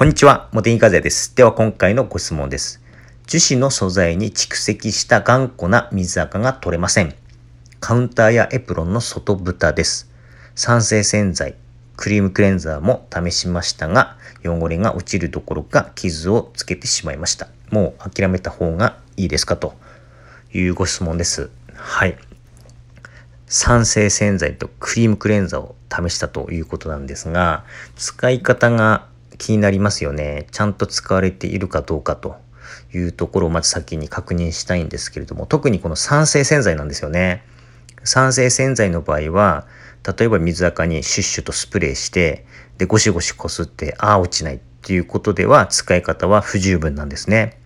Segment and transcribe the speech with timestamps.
[0.00, 1.36] こんにちは、茂木和也です。
[1.36, 2.80] では今回のご質問です。
[3.26, 7.14] 樹脂の素材に蓄積した頑固な水垢が取れません。
[7.80, 10.10] カウンターやエプロンの外蓋です。
[10.54, 11.54] 酸性洗剤、
[11.98, 17.48] クリームクレンザーも試しましたが、汚れが落ちるどころか傷をつけてしまいました。
[17.70, 19.74] もう諦めた方がいいですかと
[20.54, 21.50] いうご質問です。
[21.74, 22.16] はい。
[23.48, 27.64] 酸性洗剤とクリームクレンザーを試したということなんですが、
[27.96, 29.09] 使い方が
[29.40, 30.46] 気になりますよね。
[30.52, 32.36] ちゃんと使われているかどうかと
[32.92, 37.42] いうところをまず先に確認したいんですけれども、特にこの酸性洗剤なんですよね。
[38.04, 39.66] 酸性洗剤の場合は、
[40.18, 42.44] 例えば水垢にシュッシュとスプレーして、
[42.76, 47.58] で、ゴシゴシこすって、ああ、落ちないっていうことでは使い方は不十分なんですね。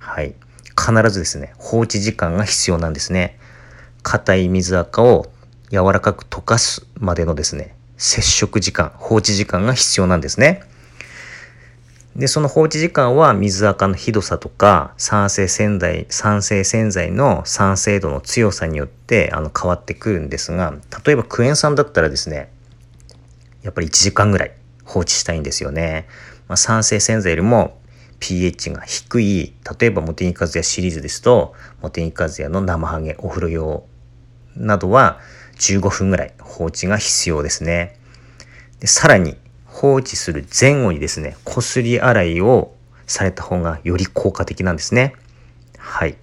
[0.00, 0.34] はい。
[0.76, 3.38] 必ずですね、放置時間が必要なんですね。
[4.02, 5.30] 硬い水垢を
[5.70, 10.62] 柔らかく溶かすまでのですね、接触時間、放置時間が必要なんですね。
[12.16, 20.74] で、その放置時間は水垢のひどさとか、酸性洗剤、酸性洗剤の酸性度の強さによってあの変わってくるんですが、
[21.04, 22.52] 例えばクエン酸だったらですね、
[23.62, 24.52] やっぱり1時間ぐらい
[24.84, 26.06] 放置したいんですよね。
[26.46, 27.78] まあ、酸性洗剤よりも
[28.20, 33.84] pH が低い、例えばモテニカズヤシリーズですと、モテニカズヤの生ハゲお風呂用
[34.56, 35.18] などは
[35.58, 37.98] 15分ぐらい放置が必要ですね。
[38.78, 39.36] でさらに
[39.74, 42.72] 放置する前後にですね、こすり洗いを
[43.08, 45.14] された方がより効果的なんですね。
[45.76, 46.16] はい。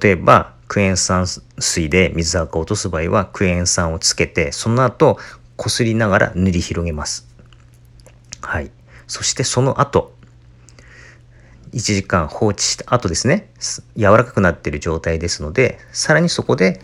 [0.00, 5.18] 例えば、クエン酸水で水垢を落とす場合は、クエン酸をつけて、その後、
[5.56, 7.28] こすりながら塗り広げます。
[8.40, 8.70] はい。
[9.06, 10.14] そしてその後、
[11.74, 13.50] 1時間放置した後ですね、
[13.98, 16.80] 柔らかくなっている状態ですので、さらにそこで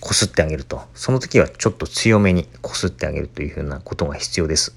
[0.00, 0.80] こすってあげると。
[0.94, 4.74] その時はちょっと強めにこすってあげるというふうなことが必要です。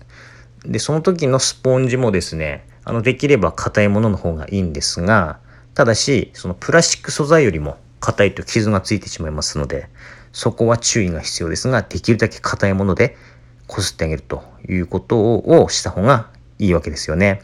[0.66, 5.40] で、その時のスポンジもですね、あの、できれば硬いものの方がいいんですが、
[5.74, 9.90] ただし、そのプラスチック素材よりも硬いと傷がついてしまいますので、
[10.32, 13.18] そこは注意が必要ですが、できるだけ硬いもので
[13.68, 17.42] こすってあげるということをした方がいいわけですよね。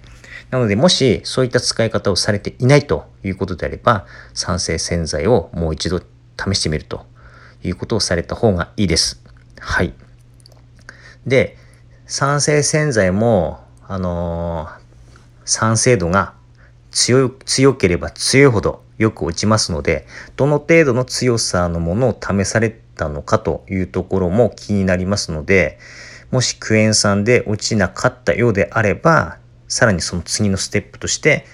[0.49, 7.05] なので、もしそういった使い方をされていないということであれば、酸性洗剤をもう一度試してみると
[7.63, 9.23] いうことをされた方がいいです。
[9.59, 9.93] はい。
[11.25, 11.57] で、
[12.11, 14.81] 酸性洗剤も、あのー、
[15.45, 16.33] 酸性度が
[16.91, 20.05] 強強ければ強いほどよく落ちますので、
[20.35, 25.79] どの程度の強さのものを試されたのかというところも気になりますので、
[26.31, 29.37] もしクエン酸で落ちなかったようであれば、
[29.69, 31.45] さらにその次のステップとして、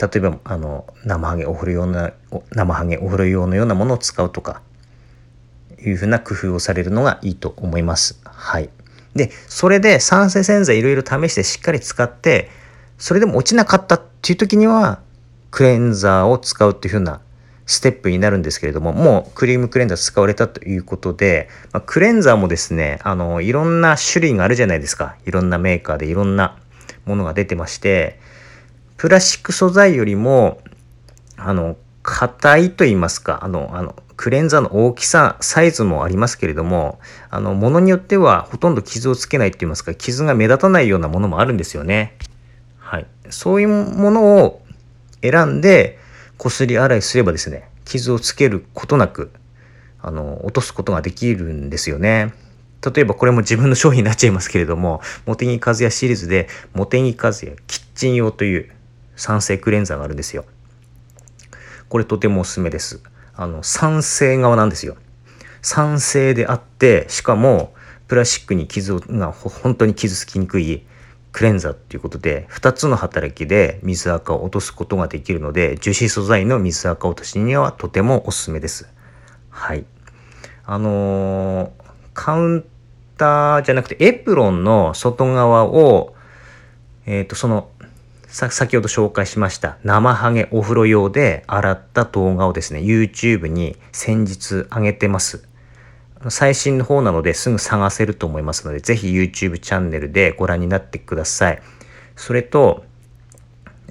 [0.00, 2.12] 例えば、あの、生ハゲお風呂用な、
[2.52, 4.62] 生ハゲお風呂用のようなものを使うとか、
[5.84, 8.20] いうふうな工夫をされるのがいいと思います。
[8.24, 8.70] はい。
[9.16, 12.50] で、それで酸性洗剤いろいろ試してしっかり使って、
[12.98, 15.00] それでも落ちなかったっていう時には、
[15.50, 17.20] クレンザーを使うっていう風な
[17.66, 25.16] ステップになるんですけれども、もうクリームクレンザー使われたということで、まあ、クレンザーもですね、あの、いろんな種類があるじゃないですか。
[25.26, 26.56] いろんなメーカーでいろんな
[27.04, 28.20] ものが出てまして、
[28.96, 30.60] プラスチック素材よりも、
[31.36, 31.76] あの、
[32.06, 37.00] 硬いと言いますか、あの、あの、クレンザーの大きさ、サイズもありますけれども、
[37.30, 42.16] あの、ものによってはほとんど傷をつけないって言いますか、傷が目立たないようなものもあるんですよね。
[42.78, 43.06] はい。
[43.28, 44.62] そういうものを
[45.20, 45.98] 選んで、
[46.38, 49.32] こすり洗いすればですね、傷をつけることなく、
[50.00, 52.32] あの、落とすことができるんですよね。
[52.94, 58.70] 例えばこれも自分の商品になっちゃいますけれども、モテギカズヤシリーズで、モテギカズヤキッチン用という
[59.16, 60.44] 酸性クレンザーがあるんですよ。
[61.88, 63.00] これとてもおすすめです。
[63.34, 64.96] あの、酸性側なんですよ。
[65.62, 67.74] 酸性であって、しかも、
[68.08, 70.84] プラスチックに傷が本当に傷つきにくい
[71.32, 78.88] クレンザーっていうことで、2つの働きで水垢を落とすことができるので、樹脂素材の水垢落としにはとてもおすすめです。
[79.50, 79.84] はい。
[80.64, 81.70] あのー、
[82.14, 82.64] カウン
[83.18, 86.14] ターじゃなくてエプロンの外側を、
[87.06, 87.68] えっ、ー、と、その
[88.28, 95.48] さ先ほど紹介しました生ハゲお風呂用で洗った動画をですね、YouTube に先日上げてます。
[96.28, 101.62] 最新の方なのですぐ探せると思いますので、ぜひ YouTube チャンネルでご覧になってください。
[102.16, 102.84] それと、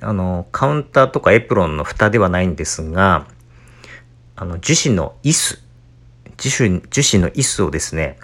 [0.01, 3.27] あの、カウンターとかエプロンの蓋ではないんですが、
[4.35, 5.63] あの、樹脂の椅子、
[6.37, 8.17] 樹脂樹脂の椅子をですね、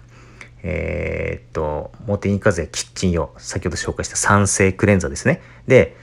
[0.63, 5.42] えー、っと、モテニカゼキッチン用、先ほど紹介した酸性クレンザーですね。
[5.68, 5.96] で、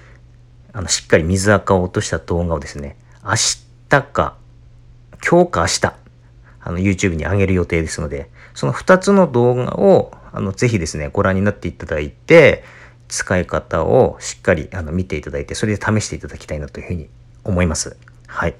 [0.72, 3.32] あの、しっかり水垢を落とした動画をですね、明
[3.88, 4.36] 日か、
[5.28, 5.94] 今日か明日、
[6.60, 12.64] あの、YouTube に上げる予定ですので、その2つの動画を、あの、ぜひですね、ご覧になっていただいて、
[13.08, 17.08] 使い方をしっかりあの見ていただいて、それで試していただきたいなというふうに
[17.42, 17.96] 思います。
[18.26, 18.54] はい。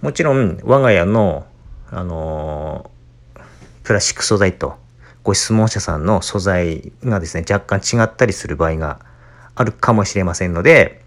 [0.00, 1.46] もちろん、我が家の、
[1.90, 3.40] あのー、
[3.82, 4.76] プラスチック素材と
[5.24, 9.00] ご質問者さんの素材がですね、若干違ったりする場合が
[9.54, 11.01] あるかもしれませんので、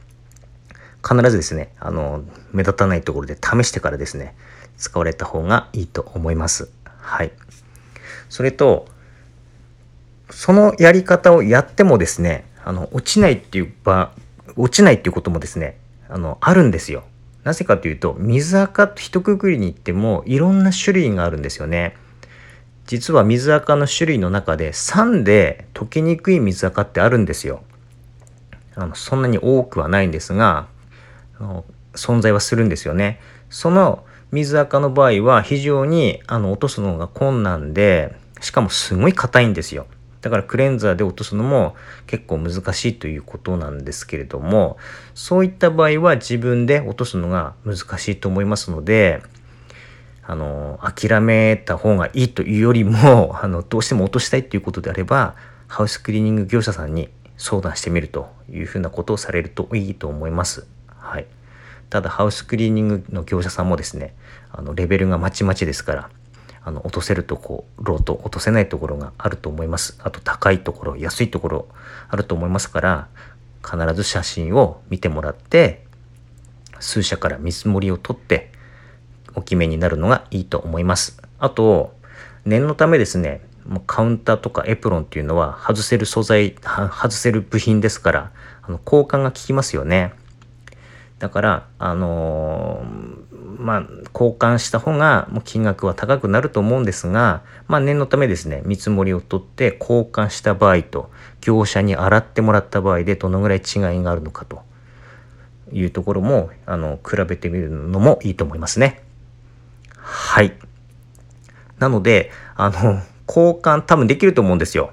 [1.08, 4.36] 必ずですね、あの、目立たないところで試してからですね、
[4.78, 6.72] 使われた方がいいと思います。
[6.84, 7.32] はい。
[8.30, 8.88] それと、
[10.32, 14.12] そのやり方をやってもですね、あの、落ちないっていう場、
[14.56, 15.78] 落ちないっていうこともですね、
[16.10, 17.04] あの、あるんですよ。
[17.44, 21.96] なぜかというと、水垢と一括りに行ってもいろんな種類があるんですよね。
[22.88, 27.64] 実は水垢の種類の中で酸で溶けにくい水垢ってあるんですよ。
[28.76, 30.68] あのそんなに多くはないんですが
[31.94, 33.20] 存在はするんですよね。
[33.50, 39.88] その水垢の場合は非常にあの落とすのが困難でしかもすごい硬いんですよ。
[40.26, 41.76] だからクレンザーで落とすのも
[42.08, 44.78] 結構難しいということなんですけれども
[45.14, 49.22] そういった場合は自分で落とすのが難しいと思いますので
[50.24, 55.36] あの諦めた方がいいというよりも あのどうしても落としたいっていうことであれば
[55.68, 60.75] ハウスクリーニング業者さんに相談してみるというふうなことをされるといいと思います。
[61.06, 61.28] はい、
[61.90, 64.16] ただハウスクリーニングの業者さんもですね
[64.52, 66.10] あのレベルがまちまちですから
[66.64, 70.00] あの落とせるところと落とせないところがあると思います。
[70.04, 71.68] あと高いところ安いところ
[72.10, 73.08] あると思いますから
[73.64, 75.86] 必ず写真を見てもらって
[76.80, 78.52] 数社から見積もりを取って
[79.36, 81.22] お決めになるのがいいと思います。
[81.38, 81.94] あと
[82.46, 83.42] 念のためですね
[83.86, 88.32] カウンターとかエプロンっていうのは外せる素材外せる部品ですから
[88.62, 90.14] あの交換が効きますよね。
[91.20, 93.82] だからあのー、まあ
[94.14, 101.10] 交換した方が金額は高くなると思うんですがまあ念のためですね見積もりを取って交換した場合と
[101.42, 104.62] 業者に洗ってもらった場合でどのぐらい違いがあるのかと
[105.72, 109.02] いうところもあの比べてみるのもいいと思いますね
[109.98, 110.54] はい
[111.80, 114.92] なのであの交換多分できると思うんですよ。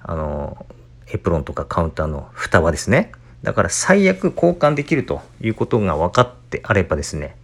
[0.00, 0.66] あの、
[1.12, 3.12] エプロンとかカウンターの蓋はですね。
[3.42, 7.36] だから最悪交換できるということが分かってあればですね、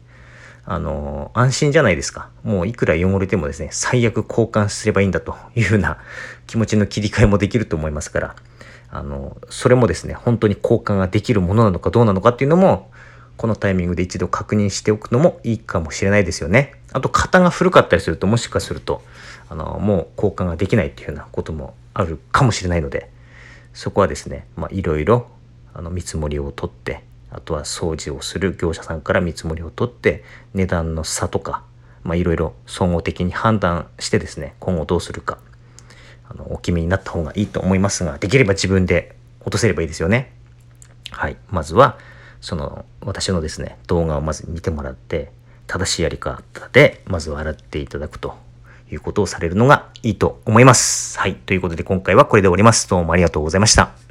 [0.66, 2.30] あの、安心じゃないですか。
[2.42, 5.98] もういくら汚れてもですね、最悪交換すればいいんだというふうな
[6.46, 8.36] 気持ちの切り替えもできると思いますから、
[8.90, 12.90] あの、それもですね、本当に交換ができるものなのかどうなのかっていうのも、
[13.36, 16.74] このタイミングで一度確認しておくのもいいかもしれないですよね。
[16.94, 19.02] あと型が古かったりするともしかすると
[19.48, 23.10] あのもう交換ができないっていうようなこともあるかもしれないので
[23.74, 25.26] そこはですねまいろいろ
[25.74, 30.22] あの見積もりを取ってあとは掃除をする業者さんから見積もりを取って
[30.54, 31.64] 値段の差とか
[32.12, 35.38] いろいろ総合的に判断してですね今後どうするか
[36.28, 40.32] あのお決めになった方がいいと思いますができれば自分で落とせればいいですよね。
[41.10, 41.98] はい、まずは
[42.40, 45.30] その私のですね動画をまず見てもらって
[45.66, 46.42] 正しいやり方
[46.72, 48.36] でまずは洗っていただくと
[48.90, 51.18] いうことをされるのがいいと思います。
[51.18, 51.34] はい。
[51.34, 52.88] ということで今回はこれで終わります。
[52.88, 54.03] どうもありがとうございました。